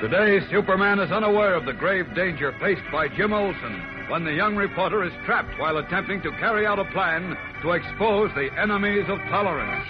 Today, 0.00 0.40
Superman 0.50 1.00
is 1.00 1.10
unaware 1.10 1.54
of 1.54 1.64
the 1.64 1.72
grave 1.72 2.04
danger 2.14 2.54
faced 2.60 2.82
by 2.92 3.08
Jim 3.08 3.32
Olsen 3.32 3.82
when 4.10 4.24
the 4.24 4.32
young 4.32 4.54
reporter 4.54 5.02
is 5.02 5.12
trapped 5.24 5.58
while 5.58 5.78
attempting 5.78 6.20
to 6.20 6.30
carry 6.32 6.66
out 6.66 6.78
a 6.78 6.84
plan 6.92 7.34
to 7.62 7.70
expose 7.70 8.30
the 8.34 8.50
enemies 8.60 9.06
of 9.08 9.18
tolerance. 9.30 9.88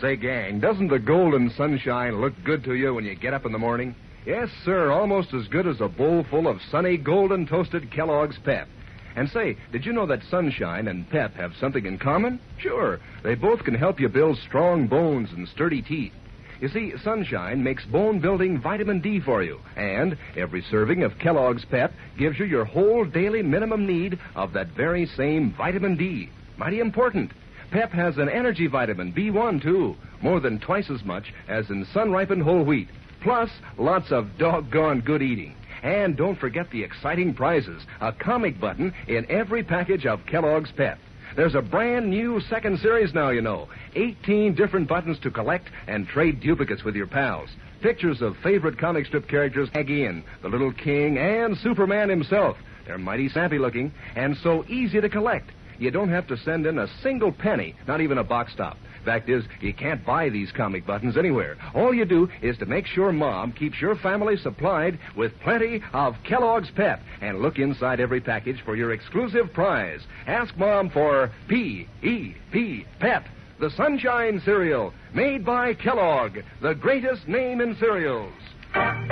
Say, 0.00 0.16
gang, 0.16 0.58
doesn't 0.58 0.88
the 0.88 0.98
golden 0.98 1.48
sunshine 1.50 2.20
look 2.20 2.34
good 2.44 2.64
to 2.64 2.74
you 2.74 2.94
when 2.94 3.04
you 3.04 3.14
get 3.14 3.34
up 3.34 3.46
in 3.46 3.52
the 3.52 3.58
morning? 3.58 3.94
Yes, 4.26 4.48
sir, 4.64 4.90
almost 4.90 5.32
as 5.32 5.46
good 5.46 5.68
as 5.68 5.80
a 5.80 5.86
bowl 5.86 6.26
full 6.28 6.48
of 6.48 6.60
sunny, 6.72 6.96
golden 6.96 7.46
toasted 7.46 7.92
Kellogg's 7.92 8.38
Pep. 8.44 8.66
And 9.14 9.28
say, 9.30 9.56
did 9.70 9.84
you 9.84 9.92
know 9.92 10.06
that 10.06 10.22
sunshine 10.30 10.88
and 10.88 11.08
pep 11.10 11.34
have 11.34 11.52
something 11.60 11.84
in 11.84 11.98
common? 11.98 12.40
Sure, 12.58 13.00
they 13.22 13.34
both 13.34 13.64
can 13.64 13.74
help 13.74 14.00
you 14.00 14.08
build 14.08 14.38
strong 14.38 14.86
bones 14.86 15.30
and 15.32 15.48
sturdy 15.48 15.82
teeth. 15.82 16.12
You 16.60 16.68
see, 16.68 16.92
sunshine 17.02 17.64
makes 17.64 17.84
bone 17.84 18.20
building 18.20 18.60
vitamin 18.60 19.00
D 19.00 19.18
for 19.18 19.42
you, 19.42 19.58
and 19.76 20.16
every 20.36 20.62
serving 20.70 21.02
of 21.02 21.18
Kellogg's 21.18 21.64
Pep 21.64 21.92
gives 22.16 22.38
you 22.38 22.44
your 22.44 22.64
whole 22.64 23.04
daily 23.04 23.42
minimum 23.42 23.84
need 23.84 24.18
of 24.36 24.52
that 24.52 24.68
very 24.68 25.06
same 25.06 25.52
vitamin 25.54 25.96
D. 25.96 26.30
Mighty 26.56 26.78
important. 26.78 27.32
Pep 27.72 27.90
has 27.90 28.16
an 28.16 28.28
energy 28.28 28.68
vitamin, 28.68 29.12
B1, 29.12 29.60
too, 29.60 29.96
more 30.22 30.38
than 30.38 30.60
twice 30.60 30.88
as 30.88 31.02
much 31.04 31.32
as 31.48 31.68
in 31.68 31.84
sun 31.86 32.12
ripened 32.12 32.42
whole 32.42 32.62
wheat, 32.64 32.88
plus 33.22 33.50
lots 33.76 34.12
of 34.12 34.28
doggone 34.38 35.00
good 35.00 35.20
eating. 35.20 35.56
And 35.82 36.16
don't 36.16 36.38
forget 36.38 36.70
the 36.70 36.82
exciting 36.82 37.34
prizes 37.34 37.82
a 38.00 38.12
comic 38.12 38.60
button 38.60 38.94
in 39.08 39.28
every 39.30 39.62
package 39.62 40.06
of 40.06 40.24
Kellogg's 40.26 40.70
Pep. 40.72 40.98
There's 41.34 41.54
a 41.54 41.62
brand 41.62 42.10
new 42.10 42.40
second 42.40 42.78
series 42.80 43.14
now, 43.14 43.30
you 43.30 43.40
know. 43.40 43.68
18 43.94 44.54
different 44.54 44.88
buttons 44.88 45.18
to 45.20 45.30
collect 45.30 45.68
and 45.86 46.06
trade 46.06 46.40
duplicates 46.40 46.84
with 46.84 46.94
your 46.94 47.06
pals. 47.06 47.48
Pictures 47.80 48.20
of 48.20 48.36
favorite 48.42 48.78
comic 48.78 49.06
strip 49.06 49.28
characters 49.28 49.68
again, 49.74 50.22
the 50.42 50.48
Little 50.48 50.72
King 50.72 51.18
and 51.18 51.56
Superman 51.58 52.08
himself. 52.08 52.56
They're 52.86 52.98
mighty 52.98 53.28
sappy 53.28 53.58
looking 53.58 53.92
and 54.14 54.36
so 54.42 54.64
easy 54.68 55.00
to 55.00 55.08
collect. 55.08 55.50
You 55.82 55.90
don't 55.90 56.10
have 56.10 56.28
to 56.28 56.36
send 56.36 56.64
in 56.64 56.78
a 56.78 56.86
single 57.02 57.32
penny, 57.32 57.74
not 57.88 58.00
even 58.00 58.18
a 58.18 58.22
box 58.22 58.54
top. 58.56 58.78
Fact 59.04 59.28
is, 59.28 59.42
you 59.60 59.74
can't 59.74 60.06
buy 60.06 60.28
these 60.28 60.52
comic 60.52 60.86
buttons 60.86 61.16
anywhere. 61.16 61.56
All 61.74 61.92
you 61.92 62.04
do 62.04 62.28
is 62.40 62.56
to 62.58 62.66
make 62.66 62.86
sure 62.86 63.10
Mom 63.10 63.50
keeps 63.50 63.80
your 63.80 63.96
family 63.96 64.36
supplied 64.36 64.96
with 65.16 65.32
plenty 65.40 65.82
of 65.92 66.14
Kellogg's 66.22 66.70
Pep 66.70 67.02
and 67.20 67.40
look 67.40 67.58
inside 67.58 67.98
every 67.98 68.20
package 68.20 68.60
for 68.64 68.76
your 68.76 68.92
exclusive 68.92 69.52
prize. 69.52 69.98
Ask 70.28 70.56
Mom 70.56 70.88
for 70.88 71.32
P 71.48 71.88
E 72.00 72.36
P 72.52 72.86
Pep, 73.00 73.26
the 73.58 73.70
Sunshine 73.70 74.40
Cereal, 74.44 74.94
made 75.12 75.44
by 75.44 75.74
Kellogg, 75.74 76.38
the 76.60 76.74
greatest 76.74 77.26
name 77.26 77.60
in 77.60 77.74
cereals. 77.80 78.32
And 78.72 79.08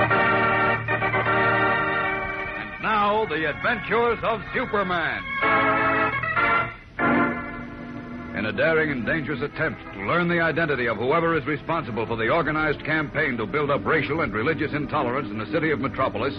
now, 2.80 3.26
the 3.28 3.50
adventures 3.50 4.20
of 4.22 4.40
Superman. 4.54 5.20
In 8.40 8.46
a 8.46 8.52
daring 8.52 8.90
and 8.90 9.04
dangerous 9.04 9.42
attempt 9.42 9.82
to 9.92 10.06
learn 10.06 10.26
the 10.26 10.40
identity 10.40 10.88
of 10.88 10.96
whoever 10.96 11.36
is 11.36 11.44
responsible 11.44 12.06
for 12.06 12.16
the 12.16 12.30
organized 12.30 12.82
campaign 12.86 13.36
to 13.36 13.44
build 13.44 13.70
up 13.70 13.84
racial 13.84 14.22
and 14.22 14.32
religious 14.32 14.72
intolerance 14.72 15.28
in 15.30 15.36
the 15.36 15.52
city 15.52 15.70
of 15.72 15.80
Metropolis, 15.80 16.32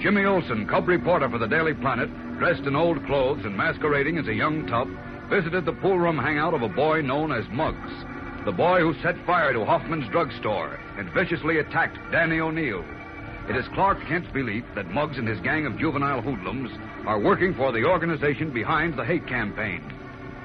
Jimmy 0.00 0.24
Olsen, 0.24 0.66
cub 0.66 0.88
reporter 0.88 1.30
for 1.30 1.38
the 1.38 1.46
Daily 1.46 1.72
Planet, 1.72 2.10
dressed 2.40 2.64
in 2.66 2.74
old 2.74 3.06
clothes 3.06 3.44
and 3.44 3.56
masquerading 3.56 4.18
as 4.18 4.26
a 4.26 4.34
young 4.34 4.66
tough, 4.66 4.88
visited 5.30 5.64
the 5.64 5.72
pool 5.74 6.00
room 6.00 6.18
hangout 6.18 6.52
of 6.52 6.62
a 6.62 6.68
boy 6.68 7.00
known 7.00 7.30
as 7.30 7.48
Muggs, 7.52 7.92
the 8.44 8.50
boy 8.50 8.80
who 8.80 9.00
set 9.00 9.14
fire 9.24 9.52
to 9.52 9.64
Hoffman's 9.64 10.10
drugstore 10.10 10.80
and 10.98 11.12
viciously 11.12 11.58
attacked 11.58 11.96
Danny 12.10 12.40
O'Neill. 12.40 12.84
It 13.48 13.54
is 13.54 13.68
Clark 13.72 14.04
Kent's 14.08 14.32
belief 14.32 14.64
that 14.74 14.90
Muggs 14.90 15.16
and 15.16 15.28
his 15.28 15.38
gang 15.42 15.64
of 15.64 15.78
juvenile 15.78 16.22
hoodlums 16.22 16.72
are 17.06 17.20
working 17.20 17.54
for 17.54 17.70
the 17.70 17.84
organization 17.84 18.50
behind 18.50 18.98
the 18.98 19.04
hate 19.04 19.28
campaign. 19.28 19.80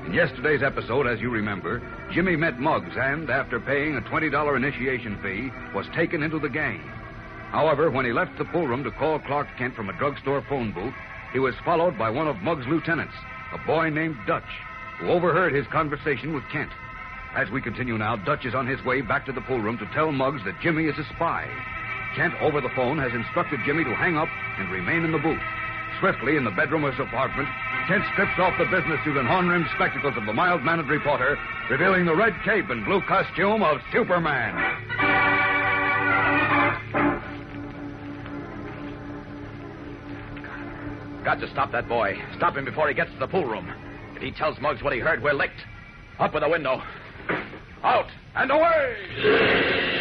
In 0.06 0.13
yesterday's 0.13 0.63
episode, 0.63 1.06
as 1.06 1.22
you 1.22 1.29
remember, 1.29 1.81
Jimmy 2.12 2.35
met 2.35 2.59
Muggs 2.59 2.95
and, 2.97 3.29
after 3.29 3.59
paying 3.59 3.95
a 3.95 4.01
$20 4.01 4.57
initiation 4.57 5.17
fee, 5.22 5.51
was 5.75 5.85
taken 5.95 6.23
into 6.23 6.39
the 6.39 6.50
gang. 6.50 6.81
However, 7.51 7.91
when 7.91 8.06
he 8.06 8.12
left 8.12 8.38
the 8.38 8.45
pool 8.45 8.67
room 8.67 8.84
to 8.84 8.91
call 8.91 9.19
Clark 9.19 9.47
Kent 9.57 9.75
from 9.75 9.89
a 9.89 9.97
drugstore 9.97 10.41
phone 10.50 10.72
booth, 10.72 10.94
he 11.34 11.39
was 11.39 11.53
followed 11.63 11.97
by 11.97 12.09
one 12.09 12.28
of 12.28 12.41
Muggs' 12.41 12.66
lieutenants, 12.67 13.13
a 13.53 13.67
boy 13.67 13.89
named 13.89 14.17
Dutch, 14.25 14.44
who 15.00 15.09
overheard 15.09 15.53
his 15.53 15.67
conversation 15.67 16.33
with 16.33 16.50
Kent. 16.51 16.72
As 17.35 17.50
we 17.51 17.62
continue 17.62 17.97
now, 17.97 18.16
Dutch 18.16 18.45
is 18.45 18.56
on 18.56 18.68
his 18.68 18.83
way 18.83 19.01
back 19.01 19.25
to 19.28 19.31
the 19.31 19.41
pool 19.41 19.62
room 19.62 19.78
to 19.78 19.89
tell 19.94 20.12
Muggs 20.12 20.44
that 20.45 20.59
Jimmy 20.62 20.85
is 20.85 20.97
a 20.97 21.06
spy. 21.16 21.47
Kent, 22.16 22.33
over 22.41 22.59
the 22.59 22.73
phone, 22.75 22.97
has 22.97 23.13
instructed 23.13 23.59
Jimmy 23.66 23.83
to 23.83 23.95
hang 23.95 24.18
up 24.18 24.29
and 24.57 24.69
remain 24.72 25.06
in 25.06 25.12
the 25.12 25.19
booth. 25.19 25.39
Swiftly, 26.00 26.35
in 26.35 26.44
the 26.44 26.52
bedroom 26.52 26.84
of 26.84 26.94
his 26.94 27.07
apartment, 27.07 27.47
Kent 27.88 28.03
strips 28.13 28.38
off 28.40 28.57
the 28.57 28.66
business 28.66 29.00
suit 29.03 29.18
and 29.18 29.28
horn-rimmed 29.28 29.68
spectacles 29.75 30.16
of 30.18 30.25
the 30.25 30.34
mild-mannered 30.34 30.88
reporter, 30.88 31.38
revealing 31.69 32.06
the 32.06 32.16
red 32.16 32.34
cape 32.44 32.69
and 32.69 32.85
blue 32.85 33.02
costume 33.02 33.63
of 33.63 33.78
Superman. 33.91 34.56
Got 41.24 41.40
to 41.40 41.50
stop 41.51 41.72
that 41.72 41.88
boy. 41.88 42.19
Stop 42.35 42.57
him 42.57 42.66
before 42.66 42.88
he 42.88 42.94
gets 42.94 43.12
to 43.12 43.19
the 43.19 43.28
pool 43.28 43.46
room. 43.46 43.72
If 44.16 44.22
he 44.22 44.31
tells 44.31 44.59
Muggs 44.59 44.81
what 44.81 44.94
he 44.94 45.00
heard, 45.00 45.22
we're 45.22 45.34
licked. 45.34 45.66
Up 46.19 46.34
with 46.34 46.44
the 46.44 46.50
window. 46.50 46.81
Out 47.84 48.07
and 48.35 48.51
away! 48.51 50.00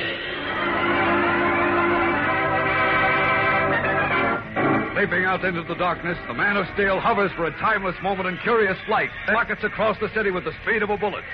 Leaping 5.01 5.25
out 5.25 5.43
into 5.47 5.63
the 5.63 5.75
darkness, 5.77 6.19
the 6.29 6.35
Man 6.35 6.59
of 6.59 6.69
Steel 6.75 7.01
hovers 7.01 7.33
for 7.33 7.47
a 7.47 7.59
timeless 7.59 7.97
moment 8.03 8.29
in 8.29 8.37
curious 8.37 8.77
flight, 8.85 9.09
rockets 9.29 9.65
across 9.65 9.99
the 9.99 10.13
city 10.13 10.31
with 10.31 10.45
the 10.45 10.53
speed 10.61 10.83
of 10.83 10.91
a 10.91 10.99
bullet. 10.99 11.25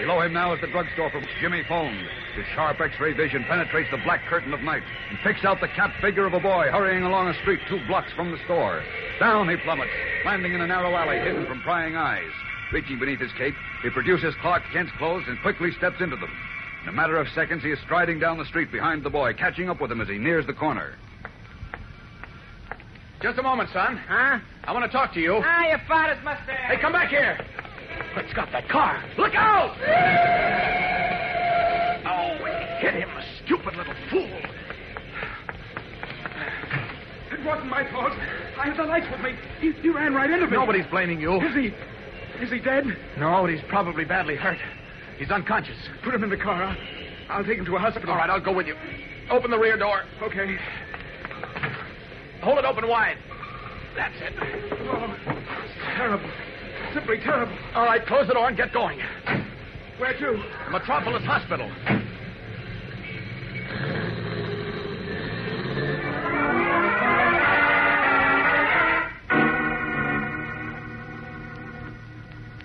Below 0.00 0.22
him 0.22 0.32
now 0.32 0.52
is 0.54 0.60
the 0.60 0.66
drugstore 0.66 1.08
from 1.08 1.24
Jimmy 1.40 1.62
phoned. 1.68 2.04
His 2.34 2.44
sharp 2.52 2.80
X-ray 2.80 3.12
vision 3.12 3.44
penetrates 3.44 3.92
the 3.92 4.02
black 4.02 4.26
curtain 4.26 4.52
of 4.52 4.62
night 4.62 4.82
and 5.08 5.20
picks 5.20 5.44
out 5.44 5.60
the 5.60 5.68
capped 5.68 6.00
figure 6.00 6.26
of 6.26 6.34
a 6.34 6.40
boy 6.40 6.66
hurrying 6.72 7.04
along 7.04 7.28
a 7.28 7.40
street 7.42 7.60
two 7.68 7.78
blocks 7.86 8.10
from 8.16 8.32
the 8.32 8.42
store. 8.44 8.82
Down 9.20 9.48
he 9.48 9.54
plummets, 9.54 9.92
landing 10.24 10.54
in 10.54 10.60
a 10.60 10.66
narrow 10.66 10.92
alley 10.92 11.20
hidden 11.20 11.46
from 11.46 11.62
prying 11.62 11.94
eyes. 11.94 12.32
Reaching 12.72 12.98
beneath 12.98 13.20
his 13.20 13.32
cape, 13.38 13.54
he 13.84 13.90
produces 13.90 14.34
Clark 14.42 14.64
Kent's 14.72 14.90
clothes 14.98 15.26
and 15.28 15.40
quickly 15.42 15.70
steps 15.70 16.00
into 16.00 16.16
them. 16.16 16.32
In 16.82 16.88
a 16.88 16.92
matter 16.92 17.18
of 17.18 17.28
seconds, 17.28 17.62
he 17.62 17.70
is 17.70 17.78
striding 17.84 18.18
down 18.18 18.38
the 18.38 18.46
street 18.46 18.72
behind 18.72 19.04
the 19.04 19.10
boy, 19.10 19.32
catching 19.34 19.70
up 19.70 19.80
with 19.80 19.92
him 19.92 20.00
as 20.00 20.08
he 20.08 20.18
nears 20.18 20.44
the 20.44 20.52
corner. 20.52 20.96
Just 23.22 23.38
a 23.38 23.42
moment, 23.42 23.70
son. 23.72 23.96
Huh? 24.08 24.40
I 24.64 24.72
want 24.72 24.84
to 24.84 24.90
talk 24.90 25.14
to 25.14 25.20
you. 25.20 25.40
Ah, 25.44 25.68
your 25.68 25.80
father's 25.86 26.22
mustache. 26.24 26.58
Hey, 26.66 26.76
come 26.80 26.92
back 26.92 27.08
here. 27.08 27.38
Quick's 28.14 28.32
got 28.34 28.50
that 28.50 28.68
car. 28.68 29.00
Look 29.16 29.34
out! 29.36 29.70
oh, 32.04 32.36
get 32.82 32.94
him, 32.94 33.08
a 33.08 33.24
stupid 33.44 33.76
little 33.76 33.94
fool. 34.10 34.28
It 37.30 37.46
wasn't 37.46 37.70
my 37.70 37.88
fault. 37.92 38.12
I 38.58 38.66
had 38.66 38.76
the 38.76 38.84
lights 38.84 39.06
with 39.08 39.20
me. 39.20 39.34
He, 39.60 39.70
he 39.80 39.88
ran 39.90 40.14
right 40.14 40.28
into 40.28 40.46
me. 40.46 40.52
Nobody's 40.56 40.86
blaming 40.86 41.20
you. 41.20 41.40
Is 41.40 41.54
he? 41.54 41.72
Is 42.42 42.50
he 42.50 42.58
dead? 42.58 42.84
No, 43.18 43.46
he's 43.46 43.62
probably 43.68 44.04
badly 44.04 44.34
hurt. 44.34 44.58
He's 45.16 45.30
unconscious. 45.30 45.76
Put 46.02 46.12
him 46.12 46.24
in 46.24 46.30
the 46.30 46.36
car. 46.36 46.64
I'll, 46.64 46.76
I'll 47.38 47.44
take 47.44 47.58
him 47.58 47.66
to 47.66 47.76
a 47.76 47.78
hospital. 47.78 48.10
All 48.10 48.16
right, 48.16 48.28
I'll 48.28 48.40
go 48.40 48.52
with 48.52 48.66
you. 48.66 48.74
Open 49.30 49.52
the 49.52 49.58
rear 49.58 49.76
door. 49.76 50.02
Okay. 50.22 50.58
Hold 52.42 52.58
it 52.58 52.64
open 52.64 52.88
wide. 52.88 53.18
That's 53.94 54.14
it. 54.20 54.32
Oh, 54.40 55.16
it's 55.64 55.96
terrible. 55.96 56.28
Simply 56.92 57.18
terrible. 57.18 57.56
All 57.74 57.84
right, 57.84 58.04
close 58.04 58.26
the 58.26 58.34
door 58.34 58.48
and 58.48 58.56
get 58.56 58.72
going. 58.72 58.98
Where 59.98 60.12
to? 60.12 60.42
Metropolis 60.70 61.22
Hospital. 61.22 61.70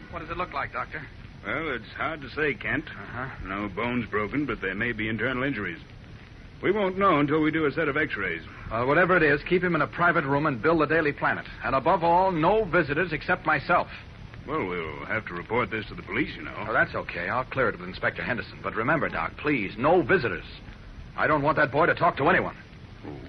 What 0.09 0.21
does 0.21 0.31
it 0.31 0.37
look 0.37 0.53
like, 0.53 0.73
Doctor? 0.73 1.05
Well, 1.45 1.69
it's 1.75 1.85
hard 1.95 2.21
to 2.21 2.29
say, 2.31 2.55
Kent. 2.55 2.85
Uh-huh. 2.89 3.27
No 3.45 3.69
bones 3.69 4.09
broken, 4.09 4.47
but 4.47 4.59
there 4.59 4.73
may 4.73 4.91
be 4.91 5.07
internal 5.07 5.43
injuries. 5.43 5.79
We 6.61 6.71
won't 6.71 6.97
know 6.97 7.19
until 7.19 7.41
we 7.41 7.51
do 7.51 7.65
a 7.65 7.71
set 7.71 7.87
of 7.87 7.97
x-rays. 7.97 8.41
Uh, 8.71 8.83
whatever 8.85 9.15
it 9.15 9.23
is, 9.23 9.41
keep 9.47 9.63
him 9.63 9.75
in 9.75 9.81
a 9.81 9.87
private 9.87 10.25
room 10.25 10.47
and 10.47 10.61
bill 10.61 10.79
the 10.79 10.87
Daily 10.87 11.11
Planet. 11.11 11.45
And 11.63 11.75
above 11.75 12.03
all, 12.03 12.31
no 12.31 12.65
visitors 12.65 13.13
except 13.13 13.45
myself. 13.45 13.87
Well, 14.47 14.65
we'll 14.65 15.05
have 15.05 15.25
to 15.27 15.33
report 15.33 15.69
this 15.69 15.85
to 15.87 15.93
the 15.93 16.01
police, 16.01 16.31
you 16.35 16.43
know. 16.43 16.53
Oh, 16.67 16.73
that's 16.73 16.95
okay. 16.95 17.29
I'll 17.29 17.43
clear 17.43 17.69
it 17.69 17.79
with 17.79 17.87
Inspector 17.87 18.23
Henderson. 18.23 18.59
But 18.63 18.75
remember, 18.75 19.07
Doc, 19.09 19.33
please, 19.37 19.73
no 19.77 20.01
visitors. 20.01 20.45
I 21.15 21.27
don't 21.27 21.43
want 21.43 21.57
that 21.57 21.71
boy 21.71 21.85
to 21.85 21.93
talk 21.93 22.17
to 22.17 22.29
anyone. 22.29 22.55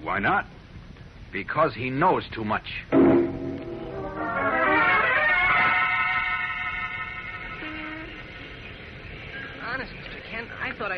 Why 0.01 0.19
not? 0.19 0.45
Because 1.31 1.73
he 1.73 1.89
knows 1.89 2.23
too 2.33 2.43
much. 2.43 2.65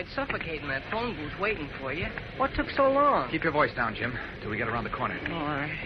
I'd 0.01 0.09
suffocate 0.15 0.63
in 0.63 0.68
that 0.68 0.81
phone 0.89 1.15
booth 1.15 1.39
waiting 1.39 1.69
for 1.80 1.94
you. 1.94 2.07
What 2.38 2.56
took 2.56 2.71
so 2.71 2.89
long? 2.89 3.30
Keep 3.30 3.44
your 3.44 3.51
voice 3.51 3.69
down, 3.75 3.94
Jim, 3.94 4.18
till 4.42 4.50
we 4.50 4.57
get 4.57 4.68
around 4.68 4.83
the 4.83 4.89
corner. 4.89 5.15
All 5.31 5.45
right. 5.45 5.77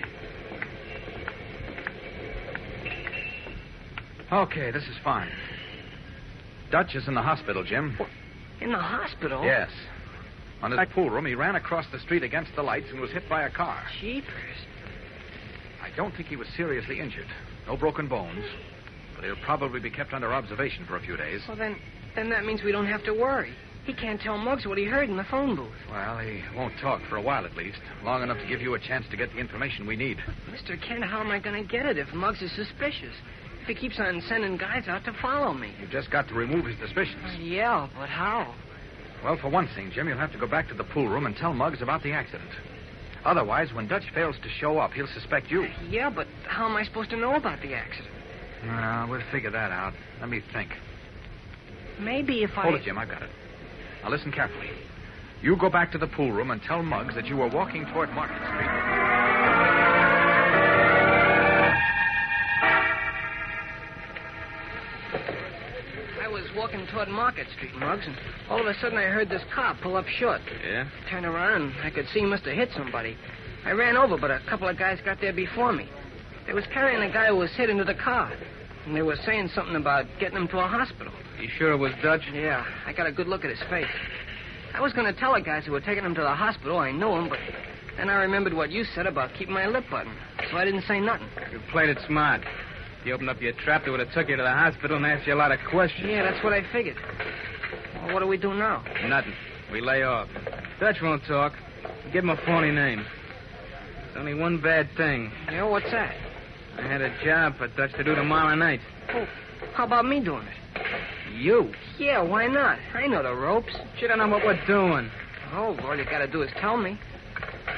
Okay, 4.32 4.72
this 4.72 4.84
is 4.84 4.96
fine. 5.04 5.30
Dutch 6.72 6.96
is 6.96 7.10
in 7.10 7.14
the 7.14 7.22
hospital, 7.22 7.66
Jim. 7.66 7.98
In 8.62 8.72
the 8.72 8.78
hospital? 8.78 9.44
Yes. 9.44 9.70
On 10.62 10.72
his 10.72 10.80
pool 10.94 11.10
room, 11.10 11.26
he 11.26 11.36
ran 11.36 11.58
across 11.58 11.86
the 11.92 12.00
street 12.00 12.24
against 12.24 12.56
the 12.56 12.64
lights 12.64 12.88
and 12.92 13.02
was 13.02 13.12
hit 13.12 13.28
by 13.28 13.44
a 13.44 13.50
car. 13.50 13.84
Jeepers. 14.00 14.56
I 15.84 15.94
don't 15.98 16.16
think 16.16 16.30
he 16.30 16.38
was 16.38 16.48
seriously 16.56 17.02
injured. 17.02 17.28
No 17.68 17.76
broken 17.76 18.08
bones. 18.08 18.46
But 19.14 19.26
he'll 19.26 19.36
probably 19.44 19.82
be 19.82 19.90
kept 19.90 20.14
under 20.14 20.34
observation 20.34 20.86
for 20.86 20.96
a 20.96 21.02
few 21.02 21.18
days. 21.18 21.42
Well, 21.50 21.58
then, 21.58 21.76
then 22.16 22.30
that 22.30 22.46
means 22.46 22.64
we 22.64 22.72
don't 22.72 22.88
have 22.88 23.04
to 23.04 23.12
worry. 23.12 23.54
He 23.86 23.94
can't 23.94 24.20
tell 24.20 24.38
Muggs 24.38 24.66
what 24.66 24.80
he 24.80 24.86
heard 24.86 25.10
in 25.10 25.18
the 25.18 25.24
phone 25.26 25.56
booth. 25.56 25.70
Well, 25.92 26.18
he 26.18 26.42
won't 26.56 26.74
talk 26.80 27.02
for 27.08 27.18
a 27.18 27.22
while 27.22 27.46
at 27.46 27.56
least. 27.56 27.78
Long 28.04 28.24
enough 28.24 28.40
to 28.40 28.48
give 28.48 28.62
you 28.62 28.74
a 28.74 28.80
chance 28.80 29.06
to 29.12 29.18
get 29.18 29.32
the 29.32 29.38
information 29.38 29.86
we 29.86 29.96
need. 29.96 30.18
Mr. 30.50 30.82
Kent, 30.82 31.04
how 31.04 31.20
am 31.20 31.30
I 31.30 31.40
going 31.40 31.62
to 31.62 31.70
get 31.70 31.86
it 31.86 31.98
if 31.98 32.12
Muggs 32.14 32.42
is 32.42 32.52
suspicious? 32.56 33.14
If 33.62 33.68
he 33.68 33.76
keeps 33.76 34.00
on 34.00 34.22
sending 34.28 34.58
guys 34.58 34.88
out 34.88 35.06
to 35.06 35.14
follow 35.22 35.54
me. 35.54 35.72
You've 35.80 35.92
just 35.92 36.10
got 36.10 36.28
to 36.30 36.34
remove 36.34 36.66
his 36.66 36.78
suspicions. 36.80 37.38
Yeah, 37.40 37.88
but 37.96 38.10
how? 38.10 38.56
Well, 39.24 39.38
for 39.38 39.50
one 39.50 39.68
thing, 39.76 39.92
Jim, 39.94 40.08
you'll 40.08 40.18
have 40.18 40.32
to 40.34 40.40
go 40.40 40.48
back 40.48 40.68
to 40.70 40.74
the 40.74 40.84
pool 40.84 41.08
room 41.08 41.28
and 41.28 41.36
tell 41.36 41.54
Muggs 41.54 41.82
about 41.82 42.02
the 42.02 42.12
accident. 42.12 42.50
Otherwise, 43.24 43.74
when 43.74 43.88
Dutch 43.88 44.04
fails 44.14 44.36
to 44.44 44.50
show 44.50 44.78
up, 44.78 44.94
he'll 44.94 45.08
suspect 45.08 45.50
you. 45.50 45.68
Yeah, 45.90 46.10
but 46.10 46.28
how 46.48 46.68
am 46.68 46.76
I 46.76 46.84
supposed 46.84 47.10
to 47.12 47.18
know 47.18 47.36
about 47.36 47.62
the 47.62 47.74
accident? 47.74 48.14
Uh, 48.68 49.08
we'll 49.10 49.22
figure 49.32 49.52
that 49.52 49.72
out. 49.72 49.94
Let 50.20 50.30
me 50.30 50.42
think. 50.54 50.72
Maybe 52.00 52.44
if 52.44 52.52
I. 52.58 52.64
Hold 52.64 52.76
it, 52.76 52.84
Jim. 52.84 52.98
I've 52.98 53.10
got 53.10 53.24
it. 53.24 53.30
Now 54.06 54.12
listen 54.12 54.32
carefully. 54.32 54.70
You 55.42 55.58
go 55.58 55.68
back 55.68 55.92
to 55.94 55.98
the 55.98 56.06
pool 56.06 56.32
room 56.32 56.52
and 56.52 56.62
tell 56.62 56.84
Muggs 56.84 57.16
that 57.16 57.26
you 57.26 57.38
were 57.38 57.48
walking 57.50 57.88
toward 57.88 58.12
Market 58.12 58.38
Street. 58.38 58.70
I 66.22 66.28
was 66.28 66.44
walking 66.56 66.86
toward 66.94 67.08
Market 67.08 67.48
Street, 67.58 67.74
Muggs, 67.80 68.06
and 68.06 68.16
all 68.48 68.60
of 68.60 68.68
a 68.68 68.80
sudden 68.80 69.00
I 69.00 69.06
heard 69.06 69.28
this 69.28 69.42
car 69.56 69.76
pull 69.82 69.98
up 69.98 70.06
short. 70.06 70.42
Yeah? 70.64 70.88
Turn 71.10 71.26
around, 71.26 71.74
I 71.84 71.90
could 71.90 72.06
see 72.14 72.20
he 72.20 72.26
must 72.28 72.46
have 72.46 72.54
hit 72.56 72.70
somebody. 72.78 73.18
I 73.66 73.72
ran 73.72 73.98
over, 73.98 74.20
but 74.20 74.30
a 74.30 74.40
couple 74.48 74.68
of 74.68 74.78
guys 74.78 75.00
got 75.04 75.20
there 75.20 75.34
before 75.34 75.74
me. 75.74 75.90
They 76.46 76.54
was 76.54 76.66
carrying 76.72 77.02
a 77.02 77.12
guy 77.12 77.30
who 77.30 77.38
was 77.38 77.50
hit 77.56 77.72
into 77.72 77.86
the 77.86 77.96
car. 77.96 78.32
And 78.86 78.96
they 78.96 79.02
were 79.02 79.18
saying 79.26 79.50
something 79.56 79.76
about 79.76 80.06
getting 80.20 80.38
him 80.38 80.48
to 80.50 80.60
a 80.60 80.68
hospital. 80.68 81.12
You 81.42 81.50
sure 81.58 81.72
it 81.72 81.78
was 81.78 81.92
Dutch? 82.04 82.22
Yeah, 82.34 82.64
I 82.86 82.94
got 82.94 83.08
a 83.08 83.12
good 83.12 83.28
look 83.28 83.44
at 83.44 83.50
his 83.50 83.60
face. 83.70 83.90
I 84.74 84.82
was 84.82 84.94
going 84.94 85.12
to 85.12 85.20
tell 85.20 85.34
the 85.34 85.42
guys 85.42 85.66
who 85.66 85.72
were 85.72 85.82
taking 85.82 86.04
him 86.04 86.14
to 86.16 86.22
the 86.22 86.34
hospital 86.34 86.78
I 86.78 86.92
knew 86.92 87.10
him, 87.10 87.30
but 87.30 87.40
then 87.98 88.10
I 88.10 88.16
remembered 88.16 88.54
what 88.54 88.72
you 88.72 88.84
said 88.94 89.08
about 89.08 89.32
keeping 89.38 89.54
my 89.54 89.68
lip 89.68 89.86
button, 89.90 90.14
so 90.52 90.58
I 90.58 90.66
didn't 90.66 90.84
say 90.84 91.00
nothing. 91.00 91.28
You 91.52 91.60
played 91.72 91.90
it 91.90 91.98
smart. 92.06 92.42
If 93.00 93.06
you 93.06 93.14
opened 93.14 93.30
up 93.30 93.42
your 93.42 93.54
trap, 93.54 93.86
they 93.86 93.92
would 93.92 94.02
have 94.02 94.12
took 94.14 94.30
you 94.30 94.36
to 94.36 94.44
the 94.44 94.52
hospital 94.52 94.98
and 94.98 95.06
asked 95.06 95.26
you 95.26 95.34
a 95.34 95.36
lot 95.36 95.52
of 95.52 95.60
questions. 95.70 96.08
Yeah, 96.10 96.30
that's 96.30 96.44
what 96.44 96.54
I 96.54 96.62
figured. 96.72 96.98
Well, 98.04 98.14
what 98.14 98.20
do 98.20 98.28
we 98.28 98.38
do 98.38 98.54
now? 98.54 98.84
Nothing. 99.08 99.34
We 99.72 99.82
lay 99.82 100.04
off. 100.04 100.28
Dutch 100.80 100.98
won't 101.02 101.24
talk. 101.26 101.54
Give 102.12 102.24
him 102.24 102.30
a 102.30 102.38
phony 102.46 102.72
name. 102.72 103.06
There's 104.06 104.18
only 104.18 104.34
one 104.34 104.62
bad 104.62 104.90
thing. 104.98 105.32
You 105.50 105.58
know, 105.58 105.70
what's 105.70 105.90
that? 105.92 106.16
I 106.78 106.82
had 106.82 107.02
a 107.02 107.24
job 107.24 107.58
for 107.58 107.68
Dutch 107.68 107.94
to 107.94 108.04
do 108.04 108.16
tomorrow 108.16 108.56
night. 108.56 108.82
Oh, 109.14 109.28
how 109.74 109.86
about 109.86 110.06
me 110.06 110.20
doing 110.20 110.46
it? 110.46 111.36
You? 111.36 111.74
Yeah, 111.98 112.22
why 112.22 112.48
not? 112.48 112.80
I 112.94 113.08
know 113.08 113.24
the 113.24 113.34
ropes. 113.34 113.74
You 114.00 114.08
don't 114.08 114.20
know 114.20 114.28
what 114.28 114.46
we're 114.46 114.66
doing. 114.66 115.10
Oh, 115.54 115.78
all 115.84 115.98
you 115.98 116.06
gotta 116.06 116.28
do 116.28 116.42
is 116.42 116.52
tell 116.60 116.78
me. 116.78 117.00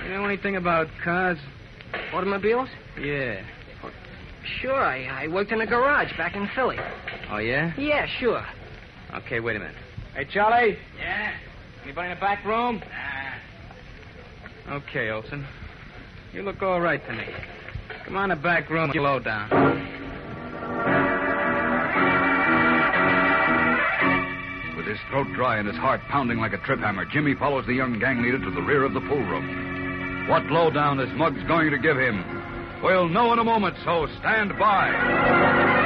You 0.03 0.09
know 0.13 0.25
anything 0.25 0.55
about 0.55 0.87
cars? 1.03 1.37
Automobiles? 2.13 2.69
Yeah. 2.99 3.43
Sure, 4.61 4.81
I, 4.81 5.05
I 5.05 5.27
worked 5.27 5.51
in 5.51 5.59
a 5.61 5.65
garage 5.65 6.15
back 6.17 6.35
in 6.35 6.47
Philly. 6.55 6.77
Oh, 7.29 7.37
yeah? 7.37 7.73
Yeah, 7.77 8.05
sure. 8.19 8.45
Okay, 9.13 9.39
wait 9.39 9.55
a 9.57 9.59
minute. 9.59 9.75
Hey, 10.15 10.25
Charlie? 10.25 10.77
Yeah? 10.97 11.33
Anybody 11.83 12.11
in 12.11 12.15
the 12.15 12.21
back 12.21 12.45
room? 12.45 12.81
Nah. 14.67 14.75
Okay, 14.77 15.09
Olsen. 15.09 15.45
You 16.33 16.43
look 16.43 16.61
all 16.61 16.79
right 16.79 17.05
to 17.05 17.13
me. 17.13 17.25
Come 18.07 18.15
on 18.15 18.29
the 18.29 18.37
back 18.37 18.69
room. 18.69 18.89
Get 18.93 19.01
low 19.01 19.19
down. 19.19 19.49
With 24.77 24.85
his 24.85 24.97
throat 25.09 25.27
dry 25.35 25.57
and 25.57 25.67
his 25.67 25.75
heart 25.75 25.99
pounding 26.07 26.37
like 26.37 26.53
a 26.53 26.57
trip 26.59 26.79
hammer, 26.79 27.03
Jimmy 27.03 27.35
follows 27.35 27.65
the 27.65 27.73
young 27.73 27.99
gang 27.99 28.23
leader 28.23 28.39
to 28.39 28.49
the 28.49 28.61
rear 28.61 28.85
of 28.85 28.93
the 28.93 29.01
pool 29.01 29.17
room. 29.17 30.29
What 30.29 30.45
lowdown 30.45 31.01
is 31.01 31.09
Muggs 31.17 31.43
going 31.49 31.69
to 31.71 31.77
give 31.77 31.97
him? 31.97 32.23
We'll 32.81 33.09
know 33.09 33.33
in 33.33 33.39
a 33.39 33.43
moment, 33.43 33.75
so 33.83 34.07
stand 34.19 34.57
by. 34.57 35.76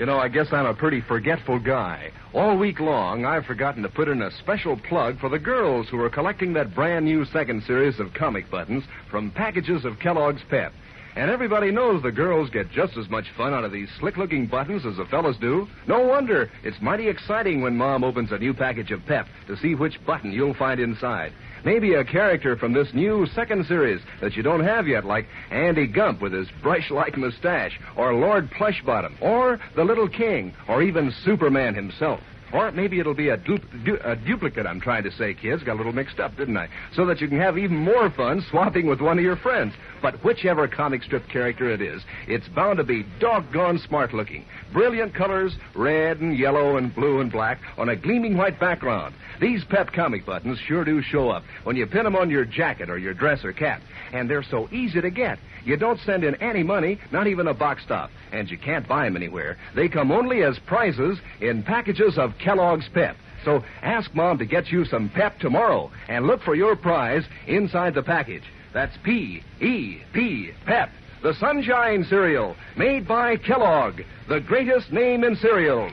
You 0.00 0.06
know, 0.06 0.18
I 0.18 0.28
guess 0.28 0.46
I'm 0.50 0.64
a 0.64 0.72
pretty 0.72 1.02
forgetful 1.02 1.58
guy. 1.58 2.10
All 2.32 2.56
week 2.56 2.80
long, 2.80 3.26
I've 3.26 3.44
forgotten 3.44 3.82
to 3.82 3.90
put 3.90 4.08
in 4.08 4.22
a 4.22 4.30
special 4.30 4.78
plug 4.88 5.20
for 5.20 5.28
the 5.28 5.38
girls 5.38 5.90
who 5.90 6.00
are 6.00 6.08
collecting 6.08 6.54
that 6.54 6.74
brand 6.74 7.04
new 7.04 7.26
second 7.26 7.62
series 7.64 8.00
of 8.00 8.14
comic 8.14 8.50
buttons 8.50 8.82
from 9.10 9.30
packages 9.30 9.84
of 9.84 9.98
Kellogg's 9.98 10.40
Pep. 10.48 10.72
And 11.16 11.30
everybody 11.30 11.70
knows 11.70 12.02
the 12.02 12.10
girls 12.10 12.48
get 12.48 12.70
just 12.70 12.96
as 12.96 13.10
much 13.10 13.26
fun 13.36 13.52
out 13.52 13.64
of 13.64 13.72
these 13.72 13.90
slick 13.98 14.16
looking 14.16 14.46
buttons 14.46 14.86
as 14.86 14.96
the 14.96 15.04
fellas 15.04 15.36
do. 15.38 15.68
No 15.86 16.00
wonder. 16.00 16.50
It's 16.64 16.80
mighty 16.80 17.08
exciting 17.08 17.60
when 17.60 17.76
Mom 17.76 18.02
opens 18.02 18.32
a 18.32 18.38
new 18.38 18.54
package 18.54 18.92
of 18.92 19.04
Pep 19.04 19.26
to 19.48 19.56
see 19.58 19.74
which 19.74 20.02
button 20.06 20.32
you'll 20.32 20.54
find 20.54 20.80
inside. 20.80 21.34
Maybe 21.64 21.94
a 21.94 22.04
character 22.04 22.56
from 22.56 22.72
this 22.72 22.94
new 22.94 23.26
second 23.34 23.66
series 23.66 24.00
that 24.20 24.36
you 24.36 24.42
don't 24.42 24.64
have 24.64 24.88
yet, 24.88 25.04
like 25.04 25.26
Andy 25.50 25.86
Gump 25.86 26.22
with 26.22 26.32
his 26.32 26.48
brush 26.62 26.90
like 26.90 27.16
mustache, 27.16 27.78
or 27.96 28.14
Lord 28.14 28.50
Plushbottom, 28.50 29.20
or 29.20 29.60
the 29.76 29.84
Little 29.84 30.08
King, 30.08 30.54
or 30.68 30.82
even 30.82 31.12
Superman 31.24 31.74
himself. 31.74 32.20
Or 32.52 32.70
maybe 32.72 32.98
it'll 32.98 33.14
be 33.14 33.28
a, 33.28 33.36
du- 33.36 33.60
a 34.04 34.16
duplicate, 34.16 34.66
I'm 34.66 34.80
trying 34.80 35.04
to 35.04 35.12
say, 35.12 35.34
kids. 35.34 35.62
Got 35.62 35.74
a 35.74 35.76
little 35.76 35.92
mixed 35.92 36.18
up, 36.18 36.36
didn't 36.36 36.56
I? 36.56 36.68
So 36.94 37.06
that 37.06 37.20
you 37.20 37.28
can 37.28 37.38
have 37.38 37.56
even 37.56 37.76
more 37.76 38.10
fun 38.10 38.44
swapping 38.50 38.86
with 38.86 39.00
one 39.00 39.18
of 39.18 39.24
your 39.24 39.36
friends. 39.36 39.74
But 40.02 40.24
whichever 40.24 40.66
comic 40.66 41.02
strip 41.02 41.28
character 41.28 41.70
it 41.70 41.80
is, 41.80 42.02
it's 42.26 42.48
bound 42.48 42.78
to 42.78 42.84
be 42.84 43.04
doggone 43.20 43.78
smart 43.78 44.12
looking. 44.14 44.46
Brilliant 44.72 45.14
colors, 45.14 45.54
red 45.74 46.20
and 46.20 46.36
yellow 46.36 46.76
and 46.76 46.94
blue 46.94 47.20
and 47.20 47.30
black, 47.30 47.60
on 47.76 47.88
a 47.88 47.96
gleaming 47.96 48.36
white 48.36 48.58
background. 48.58 49.14
These 49.40 49.64
Pep 49.64 49.92
comic 49.92 50.26
buttons 50.26 50.58
sure 50.66 50.84
do 50.84 51.02
show 51.02 51.30
up 51.30 51.44
when 51.64 51.76
you 51.76 51.86
pin 51.86 52.04
them 52.04 52.16
on 52.16 52.30
your 52.30 52.44
jacket 52.44 52.90
or 52.90 52.98
your 52.98 53.14
dress 53.14 53.44
or 53.44 53.52
cap. 53.52 53.80
And 54.12 54.28
they're 54.28 54.42
so 54.42 54.68
easy 54.72 55.00
to 55.00 55.10
get. 55.10 55.38
You 55.64 55.76
don't 55.76 56.00
send 56.00 56.24
in 56.24 56.34
any 56.36 56.62
money, 56.62 56.98
not 57.12 57.26
even 57.26 57.46
a 57.46 57.54
box 57.54 57.82
stop. 57.82 58.10
And 58.32 58.50
you 58.50 58.58
can't 58.58 58.88
buy 58.88 59.04
them 59.04 59.16
anywhere. 59.16 59.58
They 59.74 59.88
come 59.88 60.10
only 60.10 60.42
as 60.42 60.58
prizes 60.66 61.18
in 61.40 61.62
packages 61.62 62.18
of 62.18 62.38
Kellogg's 62.38 62.88
Pep. 62.92 63.16
So 63.44 63.64
ask 63.82 64.14
Mom 64.14 64.38
to 64.38 64.44
get 64.44 64.68
you 64.68 64.84
some 64.84 65.08
Pep 65.08 65.38
tomorrow 65.38 65.90
and 66.08 66.26
look 66.26 66.42
for 66.42 66.54
your 66.54 66.76
prize 66.76 67.24
inside 67.46 67.94
the 67.94 68.02
package. 68.02 68.44
That's 68.72 68.96
P 69.02 69.42
E 69.60 70.02
P, 70.12 70.52
Pep. 70.66 70.90
The 71.22 71.34
Sunshine 71.34 72.04
Cereal, 72.08 72.56
made 72.76 73.06
by 73.06 73.36
Kellogg, 73.36 74.00
the 74.28 74.40
greatest 74.40 74.90
name 74.90 75.22
in 75.22 75.36
cereals. 75.36 75.92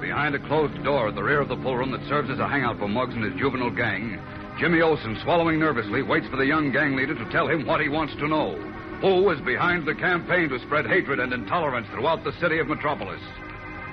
Behind 0.00 0.34
a 0.34 0.38
closed 0.46 0.82
door 0.82 1.08
at 1.08 1.14
the 1.14 1.22
rear 1.22 1.40
of 1.40 1.48
the 1.48 1.56
pool 1.56 1.76
room 1.76 1.90
that 1.92 2.06
serves 2.08 2.30
as 2.30 2.38
a 2.38 2.48
hangout 2.48 2.78
for 2.78 2.88
Muggs 2.88 3.14
and 3.14 3.24
his 3.24 3.34
juvenile 3.34 3.70
gang, 3.70 4.18
Jimmy 4.60 4.82
Olsen, 4.82 5.18
swallowing 5.22 5.58
nervously, 5.58 6.02
waits 6.02 6.26
for 6.28 6.36
the 6.36 6.44
young 6.44 6.70
gang 6.70 6.94
leader 6.94 7.14
to 7.14 7.30
tell 7.30 7.48
him 7.48 7.66
what 7.66 7.80
he 7.80 7.88
wants 7.88 8.14
to 8.16 8.28
know. 8.28 8.56
Who 9.00 9.30
is 9.30 9.40
behind 9.40 9.86
the 9.86 9.94
campaign 9.94 10.50
to 10.50 10.60
spread 10.60 10.86
hatred 10.86 11.18
and 11.18 11.32
intolerance 11.32 11.86
throughout 11.88 12.24
the 12.24 12.38
city 12.38 12.58
of 12.58 12.68
Metropolis? 12.68 13.22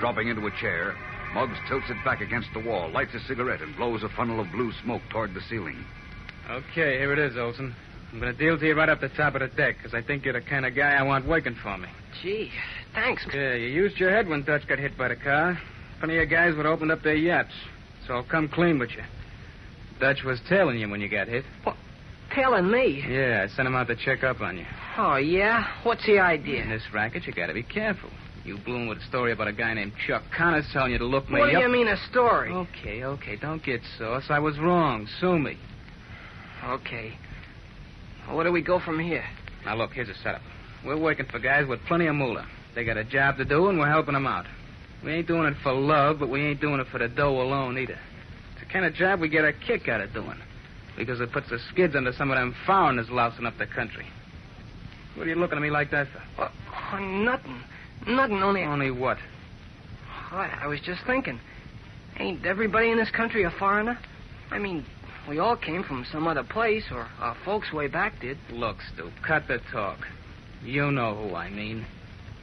Dropping 0.01 0.27
into 0.27 0.45
a 0.45 0.51
chair, 0.59 0.93
Muggs 1.33 1.57
tilts 1.69 1.89
it 1.89 1.95
back 2.03 2.19
against 2.19 2.49
the 2.53 2.59
wall, 2.59 2.91
lights 2.91 3.13
a 3.13 3.21
cigarette, 3.21 3.61
and 3.61 3.77
blows 3.77 4.03
a 4.03 4.09
funnel 4.09 4.41
of 4.41 4.51
blue 4.51 4.73
smoke 4.83 5.01
toward 5.09 5.33
the 5.33 5.39
ceiling. 5.49 5.85
Okay, 6.49 6.97
here 6.97 7.13
it 7.13 7.19
is, 7.19 7.37
Olsen. 7.37 7.73
I'm 8.11 8.19
going 8.19 8.33
to 8.33 8.37
deal 8.37 8.59
to 8.59 8.67
you 8.67 8.75
right 8.75 8.89
up 8.89 8.99
the 8.99 9.07
top 9.07 9.35
of 9.35 9.39
the 9.39 9.47
deck, 9.47 9.77
because 9.77 9.93
I 9.93 10.01
think 10.01 10.25
you're 10.25 10.33
the 10.33 10.41
kind 10.41 10.65
of 10.65 10.75
guy 10.75 10.95
I 10.95 11.03
want 11.03 11.25
working 11.25 11.55
for 11.63 11.77
me. 11.77 11.87
Gee, 12.21 12.51
thanks. 12.93 13.25
Yeah, 13.33 13.53
you 13.53 13.67
used 13.67 13.97
your 13.99 14.09
head 14.09 14.27
when 14.27 14.43
Dutch 14.43 14.67
got 14.67 14.79
hit 14.79 14.97
by 14.97 15.07
the 15.07 15.15
car. 15.15 15.57
Plenty 15.99 16.17
of 16.19 16.29
guys 16.29 16.55
would 16.57 16.65
have 16.65 16.73
opened 16.73 16.91
up 16.91 17.03
their 17.03 17.15
yachts. 17.15 17.53
So 18.05 18.15
I'll 18.15 18.23
come 18.23 18.49
clean 18.49 18.79
with 18.79 18.89
you. 18.91 19.03
Dutch 19.99 20.23
was 20.23 20.39
tailing 20.47 20.79
you 20.79 20.89
when 20.89 21.01
you 21.01 21.09
got 21.09 21.27
hit. 21.27 21.45
What? 21.63 21.75
Telling 22.33 22.69
me. 22.69 23.03
Yeah, 23.07 23.45
I 23.45 23.55
sent 23.55 23.67
him 23.67 23.75
out 23.75 23.87
to 23.87 23.95
check 23.95 24.23
up 24.23 24.41
on 24.41 24.57
you. 24.57 24.65
Oh, 24.97 25.15
yeah? 25.15 25.65
What's 25.83 26.05
the 26.05 26.19
idea? 26.19 26.63
In 26.63 26.69
this 26.69 26.83
racket, 26.93 27.25
you 27.25 27.33
gotta 27.33 27.53
be 27.53 27.63
careful. 27.63 28.09
You 28.43 28.57
bloom 28.63 28.87
with 28.87 28.99
a 28.99 29.05
story 29.07 29.31
about 29.33 29.47
a 29.47 29.53
guy 29.53 29.73
named 29.73 29.93
Chuck 30.07 30.23
Connors 30.35 30.65
telling 30.71 30.91
you 30.91 30.97
to 30.99 31.05
look 31.05 31.29
me 31.29 31.39
What 31.39 31.51
do 31.51 31.59
you 31.59 31.69
mean, 31.69 31.87
a 31.87 31.97
story? 32.09 32.51
Okay, 32.51 33.03
okay, 33.03 33.35
don't 33.35 33.63
get 33.63 33.81
sauce. 33.97 34.25
I 34.29 34.39
was 34.39 34.57
wrong. 34.57 35.07
Sue 35.19 35.37
me. 35.37 35.57
Okay. 36.63 37.13
Where 38.31 38.45
do 38.45 38.51
we 38.51 38.61
go 38.61 38.79
from 38.79 38.99
here? 38.99 39.25
Now, 39.65 39.75
look, 39.75 39.91
here's 39.91 40.09
a 40.09 40.15
setup. 40.23 40.41
We're 40.85 40.99
working 40.99 41.25
for 41.25 41.39
guys 41.39 41.67
with 41.67 41.79
plenty 41.87 42.07
of 42.07 42.15
moolah. 42.15 42.47
They 42.75 42.85
got 42.85 42.97
a 42.97 43.03
job 43.03 43.37
to 43.37 43.45
do, 43.45 43.67
and 43.67 43.79
we're 43.79 43.89
helping 43.89 44.13
them 44.13 44.27
out. 44.27 44.45
We 45.03 45.13
ain't 45.13 45.27
doing 45.27 45.45
it 45.45 45.57
for 45.63 45.73
love, 45.73 46.19
but 46.19 46.29
we 46.29 46.41
ain't 46.41 46.61
doing 46.61 46.79
it 46.79 46.87
for 46.91 46.99
the 46.99 47.07
dough 47.07 47.41
alone 47.41 47.77
either. 47.77 47.99
The 48.67 48.73
kind 48.73 48.85
of 48.85 48.93
job 48.93 49.19
we 49.21 49.29
get 49.29 49.45
a 49.45 49.53
kick 49.53 49.87
out 49.87 50.01
of 50.01 50.13
doing. 50.13 50.37
Because 50.97 51.21
it 51.21 51.31
puts 51.31 51.49
the 51.49 51.59
skids 51.71 51.95
under 51.95 52.11
some 52.11 52.31
of 52.31 52.37
them 52.37 52.55
foreigners 52.65 53.09
lousing 53.09 53.45
up 53.45 53.57
the 53.57 53.67
country. 53.67 54.05
What 55.15 55.27
are 55.27 55.29
you 55.29 55.35
looking 55.35 55.57
at 55.57 55.61
me 55.61 55.69
like 55.69 55.91
that 55.91 56.07
for? 56.07 56.21
Oh, 56.43 56.51
oh, 56.93 56.97
nothing. 56.97 57.61
Nothing, 58.07 58.43
only. 58.43 58.63
Only 58.63 58.91
what? 58.91 59.17
I, 60.31 60.59
I 60.63 60.67
was 60.67 60.79
just 60.81 61.01
thinking. 61.05 61.39
Ain't 62.19 62.45
everybody 62.45 62.91
in 62.91 62.97
this 62.97 63.11
country 63.11 63.43
a 63.43 63.51
foreigner? 63.51 63.97
I 64.51 64.59
mean, 64.59 64.85
we 65.27 65.39
all 65.39 65.55
came 65.55 65.83
from 65.83 66.05
some 66.11 66.27
other 66.27 66.43
place, 66.43 66.85
or 66.91 67.07
our 67.19 67.35
folks 67.45 67.71
way 67.71 67.87
back 67.87 68.19
did. 68.19 68.37
Look, 68.51 68.77
Stu, 68.93 69.11
cut 69.25 69.47
the 69.47 69.59
talk. 69.71 69.99
You 70.63 70.91
know 70.91 71.15
who 71.15 71.35
I 71.35 71.49
mean. 71.49 71.85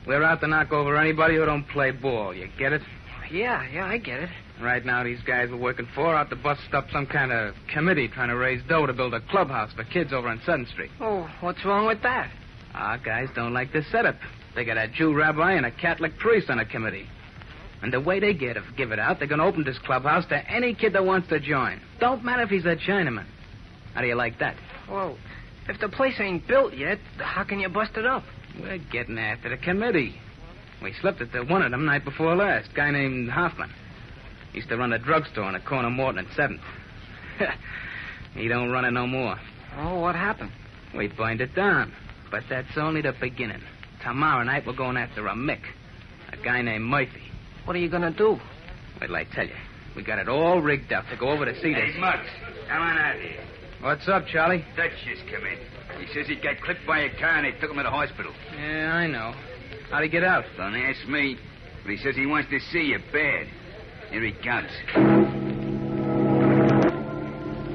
We're 0.07 0.23
out 0.23 0.41
to 0.41 0.47
knock 0.47 0.73
over 0.73 0.97
anybody 0.97 1.37
who 1.37 1.45
don't 1.45 1.67
play 1.69 1.91
ball. 1.91 2.35
You 2.35 2.49
get 2.59 2.73
it? 2.73 2.83
Yeah, 3.31 3.67
yeah, 3.73 3.87
I 3.87 3.99
get 3.99 4.21
it. 4.21 4.31
Right 4.61 4.85
now, 4.85 5.03
these 5.03 5.21
guys 5.27 5.51
we're 5.51 5.57
working 5.57 5.89
for 5.95 6.15
out 6.15 6.31
to 6.31 6.37
bust 6.37 6.73
up 6.73 6.87
some 6.93 7.07
kind 7.07 7.33
of 7.33 7.55
committee 7.73 8.09
trying 8.09 8.29
to 8.29 8.37
raise 8.37 8.63
dough 8.69 8.87
to 8.87 8.93
build 8.93 9.13
a 9.13 9.21
clubhouse 9.21 9.73
for 9.73 9.85
kids 9.85 10.13
over 10.13 10.29
on 10.29 10.41
Sutton 10.47 10.67
Street. 10.67 10.91
Oh, 11.01 11.29
what's 11.41 11.65
wrong 11.65 11.87
with 11.87 12.03
that? 12.03 12.31
Our 12.75 12.99
guys 12.99 13.29
don't 13.35 13.53
like 13.53 13.73
this 13.73 13.85
setup. 13.91 14.17
They 14.55 14.65
got 14.65 14.77
a 14.77 14.89
Jew 14.89 15.15
rabbi 15.15 15.55
and 15.55 15.67
a 15.67 15.71
Catholic 15.71 16.17
priest 16.19 16.51
on 16.51 16.61
a 16.61 16.65
committee. 16.65 17.07
And 17.83 17.93
the 17.93 18.01
way 18.01 18.21
they 18.21 18.33
get 18.33 18.57
it, 18.57 18.63
give 18.77 18.93
it 18.93 18.99
out, 18.99 19.19
they're 19.19 19.29
going 19.29 19.41
to 19.41 19.45
open 19.45 19.65
this 19.65 19.79
clubhouse 19.85 20.25
to 20.29 20.51
any 20.51 20.75
kid 20.75 20.95
that 20.95 21.05
wants 21.05 21.29
to 21.29 21.41
join. 21.41 21.81
Don't 22.01 22.25
matter 22.25 22.43
if 22.43 22.49
he's 22.49 22.65
a 22.65 22.77
Chinaman. 22.77 23.27
How 23.93 24.01
do 24.01 24.07
you 24.07 24.15
like 24.15 24.39
that? 24.39 24.57
Well, 24.89 25.19
if 25.69 25.81
the 25.81 25.89
place 25.89 26.15
ain't 26.19 26.47
built 26.47 26.75
yet, 26.75 26.99
how 27.19 27.45
can 27.45 27.61
you 27.61 27.69
bust 27.69 27.93
it 27.97 28.07
up? 28.07 28.23
We're 28.59 28.79
getting 28.79 29.19
after 29.19 29.49
the 29.51 29.57
committee. 29.57 30.15
We 30.83 30.95
slipped 31.01 31.21
it 31.21 31.33
to 31.33 31.43
one 31.43 31.63
of 31.63 31.73
them 31.73 31.85
night 31.85 32.05
before 32.05 32.37
last. 32.37 32.75
Guy 32.75 32.91
named 32.91 33.31
Hoffman. 33.31 33.71
Used 34.55 34.69
to 34.69 34.77
run 34.77 34.93
a 34.93 34.99
drugstore 34.99 35.45
on 35.45 35.55
the 35.55 35.61
corner 35.61 35.89
of 35.89 35.95
Morton 35.95 36.21
and 36.21 36.29
7th. 36.29 36.61
he 38.35 38.47
don't 38.47 38.71
run 38.71 38.85
it 38.85 38.93
no 38.93 39.07
more. 39.07 39.37
Oh, 39.77 39.99
what 39.99 40.15
happened? 40.15 40.53
We 40.97 41.09
burned 41.09 41.41
it 41.41 41.55
down. 41.57 41.93
But 42.31 42.45
that's 42.49 42.77
only 42.77 43.03
the 43.03 43.13
beginning. 43.21 43.63
Tomorrow 44.03 44.45
night 44.45 44.65
we're 44.67 44.77
going 44.77 44.97
after 44.97 45.27
a 45.27 45.35
Mick. 45.35 45.61
A 46.33 46.37
guy 46.37 46.63
named 46.63 46.85
Murphy. 46.85 47.23
What 47.65 47.75
are 47.75 47.81
you 47.81 47.91
gonna 47.91 48.13
do? 48.13 48.39
Wait 49.01 49.09
till 49.09 49.17
I 49.17 49.25
tell 49.25 49.47
you. 49.47 49.55
We 49.97 50.05
got 50.05 50.19
it 50.19 50.29
all 50.29 50.61
rigged 50.61 50.93
up 50.93 51.05
to 51.11 51.17
go 51.17 51.31
over 51.31 51.45
to 51.45 51.55
see 51.61 51.75
this. 51.75 51.95
Hey, 51.95 52.01
Muggs, 52.01 52.29
come 52.69 52.83
on 52.83 52.97
out 52.97 53.17
here. 53.17 53.45
What's 53.81 54.09
up, 54.09 54.27
Charlie? 54.27 54.65
Dutch 54.77 54.93
just 55.05 55.23
come 55.31 55.45
in. 55.47 55.59
He 56.01 56.13
says 56.13 56.27
he 56.27 56.37
got 56.37 56.61
clipped 56.61 56.87
by 56.87 57.01
a 57.01 57.11
car 57.19 57.39
and 57.39 57.47
they 57.47 57.59
took 57.61 57.71
him 57.71 57.77
to 57.77 57.83
the 57.83 57.91
hospital. 57.91 58.33
Yeah, 58.57 58.93
I 58.95 59.07
know. 59.07 59.35
How'd 59.91 60.03
he 60.03 60.09
get 60.09 60.25
out? 60.25 60.45
Don't 60.57 60.75
ask 60.75 61.07
me. 61.09 61.37
But 61.83 61.91
he 61.91 61.97
says 61.99 62.17
he 62.17 62.27
wants 62.27 62.51
to 62.51 62.61
see 62.73 62.95
you 62.95 62.99
bad. 63.13 63.47
Here 64.15 64.31
he 64.31 64.33
comes. 64.47 64.71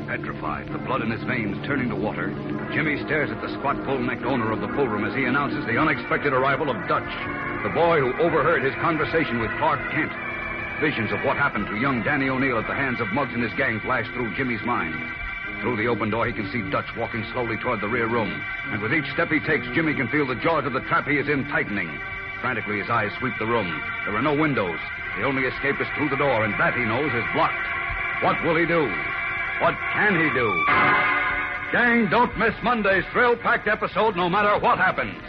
Petrified, 0.07 0.71
the 0.71 0.79
blood 0.87 1.01
in 1.01 1.11
his 1.11 1.21
veins 1.27 1.59
turning 1.67 1.89
to 1.89 1.99
water, 1.99 2.31
Jimmy 2.71 2.95
stares 3.03 3.29
at 3.29 3.41
the 3.43 3.51
squat, 3.59 3.75
bull-necked 3.83 4.23
owner 4.23 4.49
of 4.53 4.61
the 4.61 4.71
pool 4.71 4.87
room 4.87 5.03
as 5.03 5.13
he 5.19 5.25
announces 5.25 5.65
the 5.67 5.75
unexpected 5.75 6.31
arrival 6.31 6.71
of 6.71 6.79
Dutch, 6.87 7.11
the 7.67 7.75
boy 7.75 7.99
who 7.99 8.15
overheard 8.23 8.63
his 8.63 8.73
conversation 8.75 9.43
with 9.43 9.51
Clark 9.59 9.83
Kent. 9.91 10.15
Visions 10.79 11.11
of 11.11 11.19
what 11.27 11.35
happened 11.35 11.67
to 11.67 11.75
young 11.75 12.03
Danny 12.03 12.29
O'Neill 12.29 12.63
at 12.63 12.67
the 12.67 12.73
hands 12.73 13.01
of 13.01 13.11
Muggs 13.11 13.35
and 13.35 13.43
his 13.43 13.51
gang 13.59 13.81
flash 13.81 14.07
through 14.15 14.33
Jimmy's 14.37 14.63
mind. 14.63 14.95
Through 15.59 15.75
the 15.75 15.91
open 15.91 16.09
door, 16.09 16.25
he 16.25 16.31
can 16.31 16.49
see 16.55 16.63
Dutch 16.71 16.87
walking 16.95 17.27
slowly 17.33 17.57
toward 17.57 17.81
the 17.81 17.91
rear 17.91 18.07
room. 18.07 18.31
And 18.71 18.81
with 18.81 18.93
each 18.93 19.11
step 19.11 19.27
he 19.27 19.43
takes, 19.43 19.67
Jimmy 19.75 19.93
can 19.93 20.07
feel 20.07 20.25
the 20.25 20.39
jaws 20.39 20.63
of 20.63 20.71
the 20.71 20.87
trap 20.87 21.03
he 21.03 21.19
is 21.19 21.27
in 21.27 21.51
tightening. 21.51 21.91
Frantically, 22.39 22.79
his 22.79 22.89
eyes 22.89 23.11
sweep 23.19 23.33
the 23.39 23.45
room. 23.45 23.67
There 24.05 24.15
are 24.15 24.23
no 24.23 24.39
windows. 24.39 24.79
The 25.19 25.25
only 25.25 25.43
escape 25.43 25.75
is 25.81 25.87
through 25.97 26.07
the 26.07 26.15
door, 26.15 26.45
and 26.45 26.53
that, 26.53 26.73
he 26.75 26.85
knows, 26.85 27.11
is 27.11 27.27
blocked. 27.35 27.67
What 28.23 28.41
will 28.41 28.55
he 28.55 28.65
do? 28.65 28.87
What 29.59 29.75
can 29.91 30.15
he 30.15 30.31
do? 30.31 30.47
Gang, 31.73 32.07
don't 32.09 32.39
miss 32.39 32.55
Monday's 32.63 33.03
thrill-packed 33.11 33.67
episode 33.67 34.15
no 34.15 34.29
matter 34.29 34.57
what 34.59 34.77
happens. 34.77 35.21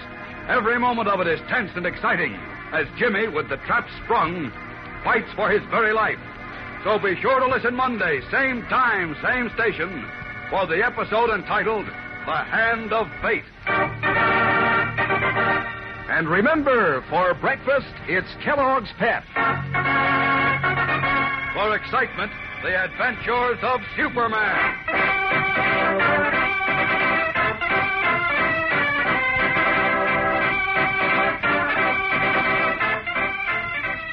Every 0.47 0.78
moment 0.78 1.09
of 1.09 1.18
it 1.20 1.26
is 1.26 1.40
tense 1.49 1.73
and 1.75 1.87
exciting 1.87 2.38
as 2.70 2.87
Jimmy, 2.99 3.26
with 3.26 3.49
the 3.49 3.56
trap 3.66 3.88
sprung, 4.04 4.52
fights 5.02 5.32
for 5.35 5.50
his 5.50 5.62
very 5.70 5.92
life. 5.92 6.20
So 6.85 6.97
be 7.00 7.20
sure 7.20 7.40
to 7.40 7.49
listen 7.49 7.75
Monday, 7.75 8.20
same 8.30 8.62
time, 8.70 9.16
same 9.20 9.50
station, 9.54 10.06
for 10.50 10.68
the 10.68 10.87
episode 10.87 11.30
entitled 11.30 11.87
The 11.87 12.38
Hand 12.47 12.92
of 12.92 13.09
Fate. 13.20 13.42
And 16.20 16.28
remember, 16.28 17.02
for 17.08 17.32
breakfast, 17.32 17.94
it's 18.06 18.28
Kellogg's 18.44 18.90
Pep. 18.98 19.24
For 21.54 21.74
excitement, 21.74 22.30
the 22.62 22.76
adventures 22.76 23.56
of 23.62 23.80
Superman. 23.96 24.74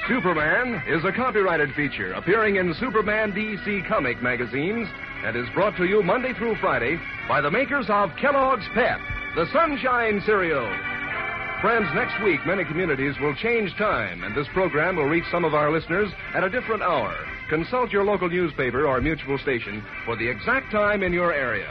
Superman 0.07 0.81
is 0.87 1.03
a 1.03 1.11
copyrighted 1.11 1.73
feature 1.75 2.13
appearing 2.13 2.55
in 2.55 2.73
Superman 2.75 3.33
DC 3.33 3.85
comic 3.85 4.23
magazines 4.23 4.87
and 5.25 5.35
is 5.35 5.49
brought 5.53 5.75
to 5.75 5.83
you 5.83 6.01
Monday 6.01 6.31
through 6.35 6.55
Friday 6.61 6.97
by 7.27 7.41
the 7.41 7.51
makers 7.51 7.87
of 7.89 8.11
Kellogg's 8.15 8.69
Pep, 8.73 9.01
the 9.35 9.45
Sunshine 9.51 10.21
Cereal. 10.25 10.86
Friends, 11.61 11.87
next 11.95 12.23
week 12.23 12.39
many 12.45 12.63
communities 12.65 13.15
will 13.19 13.33
change 13.33 13.75
time, 13.77 14.23
and 14.23 14.35
this 14.35 14.47
program 14.53 14.95
will 14.95 15.05
reach 15.05 15.23
some 15.31 15.43
of 15.43 15.55
our 15.55 15.71
listeners 15.71 16.07
at 16.35 16.43
a 16.43 16.49
different 16.51 16.83
hour. 16.83 17.15
Consult 17.49 17.89
your 17.89 18.03
local 18.03 18.29
newspaper 18.29 18.85
or 18.85 19.01
mutual 19.01 19.39
station 19.39 19.83
for 20.05 20.15
the 20.15 20.29
exact 20.29 20.71
time 20.71 21.01
in 21.01 21.11
your 21.11 21.33
area. 21.33 21.65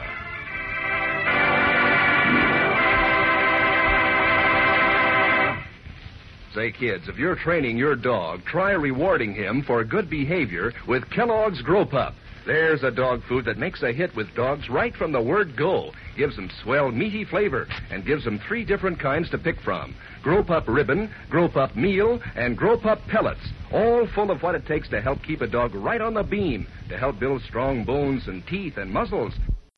Say, 6.53 6.73
kids, 6.73 7.07
if 7.07 7.17
you're 7.17 7.37
training 7.37 7.77
your 7.77 7.95
dog, 7.95 8.41
try 8.43 8.71
rewarding 8.71 9.33
him 9.33 9.63
for 9.65 9.85
good 9.85 10.09
behavior 10.09 10.73
with 10.85 11.09
Kellogg's 11.11 11.61
Gro-Pup. 11.61 12.13
There's 12.47 12.81
a 12.81 12.91
dog 12.91 13.23
food 13.27 13.43
that 13.43 13.57
makes 13.57 13.83
a 13.83 13.91
hit 13.91 14.15
with 14.15 14.33
dogs 14.33 14.69
right 14.69 14.95
from 14.95 15.11
the 15.11 15.21
word 15.21 15.57
go. 15.57 15.91
Gives 16.15 16.37
them 16.37 16.49
swell, 16.63 16.89
meaty 16.91 17.25
flavor 17.25 17.67
and 17.91 18.05
gives 18.05 18.23
them 18.23 18.39
three 18.47 18.63
different 18.63 19.01
kinds 19.01 19.29
to 19.31 19.37
pick 19.37 19.59
from 19.59 19.93
Gro-Pup 20.23 20.65
Ribbon, 20.65 21.13
Gro-Pup 21.29 21.75
Meal, 21.75 22.21
and 22.37 22.57
Gro-Pup 22.57 23.01
Pellets. 23.09 23.51
All 23.73 24.07
full 24.15 24.31
of 24.31 24.41
what 24.43 24.55
it 24.55 24.65
takes 24.65 24.87
to 24.89 25.01
help 25.01 25.21
keep 25.23 25.41
a 25.41 25.47
dog 25.47 25.75
right 25.75 25.99
on 25.99 26.13
the 26.13 26.23
beam, 26.23 26.67
to 26.87 26.97
help 26.97 27.19
build 27.19 27.41
strong 27.41 27.83
bones 27.83 28.27
and 28.27 28.47
teeth 28.47 28.77
and 28.77 28.93
muscles. 28.93 29.33